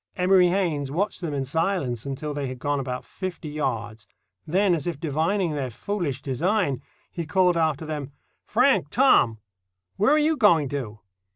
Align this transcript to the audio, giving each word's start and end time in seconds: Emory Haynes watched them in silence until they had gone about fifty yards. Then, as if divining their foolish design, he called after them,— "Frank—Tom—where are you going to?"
Emory 0.17 0.47
Haynes 0.49 0.89
watched 0.89 1.21
them 1.21 1.31
in 1.31 1.45
silence 1.45 2.07
until 2.07 2.33
they 2.33 2.47
had 2.47 2.57
gone 2.57 2.79
about 2.79 3.05
fifty 3.05 3.49
yards. 3.49 4.07
Then, 4.47 4.73
as 4.73 4.87
if 4.87 4.99
divining 4.99 5.51
their 5.53 5.69
foolish 5.69 6.23
design, 6.23 6.81
he 7.11 7.23
called 7.23 7.55
after 7.55 7.85
them,— 7.85 8.11
"Frank—Tom—where 8.43 10.09
are 10.11 10.17
you 10.17 10.37
going 10.37 10.69
to?" 10.69 11.01